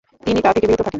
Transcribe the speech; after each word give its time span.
তিনি 0.25 0.39
তা 0.41 0.49
থেকে 0.53 0.67
বিরত 0.67 0.81
থাকেন। 0.81 0.89